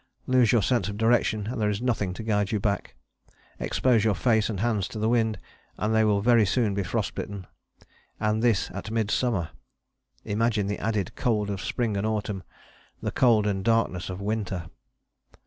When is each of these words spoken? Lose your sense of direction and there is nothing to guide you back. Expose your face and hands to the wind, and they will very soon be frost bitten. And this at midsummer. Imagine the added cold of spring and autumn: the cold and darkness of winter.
Lose 0.25 0.51
your 0.51 0.63
sense 0.63 0.89
of 0.89 0.97
direction 0.97 1.45
and 1.45 1.61
there 1.61 1.69
is 1.69 1.79
nothing 1.79 2.11
to 2.15 2.23
guide 2.23 2.51
you 2.51 2.59
back. 2.59 2.95
Expose 3.59 4.03
your 4.03 4.15
face 4.15 4.49
and 4.49 4.59
hands 4.59 4.87
to 4.87 4.97
the 4.97 5.07
wind, 5.07 5.37
and 5.77 5.93
they 5.93 6.03
will 6.03 6.21
very 6.21 6.43
soon 6.43 6.73
be 6.73 6.81
frost 6.81 7.13
bitten. 7.13 7.45
And 8.19 8.41
this 8.41 8.71
at 8.71 8.89
midsummer. 8.89 9.51
Imagine 10.25 10.65
the 10.65 10.79
added 10.79 11.15
cold 11.15 11.51
of 11.51 11.61
spring 11.61 11.95
and 11.97 12.07
autumn: 12.07 12.41
the 12.99 13.11
cold 13.11 13.45
and 13.45 13.63
darkness 13.63 14.09
of 14.09 14.19
winter. 14.19 14.71